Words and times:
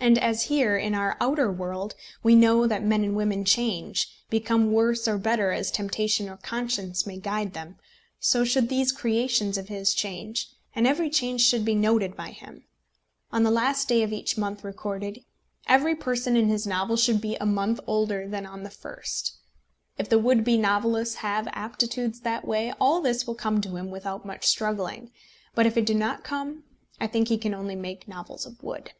And, 0.00 0.18
as 0.18 0.42
here, 0.52 0.76
in 0.76 0.94
our 0.94 1.16
outer 1.18 1.50
world, 1.50 1.94
we 2.22 2.34
know 2.34 2.66
that 2.66 2.84
men 2.84 3.02
and 3.04 3.16
women 3.16 3.42
change, 3.42 4.06
become 4.28 4.70
worse 4.70 5.08
or 5.08 5.16
better 5.16 5.50
as 5.50 5.70
temptation 5.70 6.28
or 6.28 6.36
conscience 6.36 7.06
may 7.06 7.16
guide 7.16 7.54
them, 7.54 7.78
so 8.20 8.44
should 8.44 8.68
these 8.68 8.92
creations 8.92 9.56
of 9.56 9.68
his 9.68 9.94
change, 9.94 10.50
and 10.74 10.86
every 10.86 11.08
change 11.08 11.40
should 11.40 11.64
be 11.64 11.74
noted 11.74 12.14
by 12.14 12.32
him. 12.32 12.66
On 13.32 13.44
the 13.44 13.50
last 13.50 13.88
day 13.88 14.02
of 14.02 14.12
each 14.12 14.36
month 14.36 14.62
recorded, 14.62 15.24
every 15.66 15.94
person 15.94 16.36
in 16.36 16.48
his 16.50 16.66
novel 16.66 16.98
should 16.98 17.22
be 17.22 17.36
a 17.36 17.46
month 17.46 17.80
older 17.86 18.28
than 18.28 18.44
on 18.44 18.62
the 18.62 18.68
first. 18.68 19.38
If 19.96 20.10
the 20.10 20.18
would 20.18 20.44
be 20.44 20.58
novelist 20.58 21.16
have 21.24 21.48
aptitudes 21.54 22.20
that 22.20 22.46
way, 22.46 22.74
all 22.78 23.00
this 23.00 23.26
will 23.26 23.36
come 23.36 23.62
to 23.62 23.76
him 23.78 23.90
without 23.90 24.26
much 24.26 24.44
struggling; 24.46 25.12
but 25.54 25.64
if 25.64 25.78
it 25.78 25.86
do 25.86 25.94
not 25.94 26.24
come, 26.24 26.64
I 27.00 27.06
think 27.06 27.28
he 27.28 27.38
can 27.38 27.54
only 27.54 27.74
make 27.74 28.06
novels 28.06 28.44
of 28.44 28.62
wood. 28.62 28.92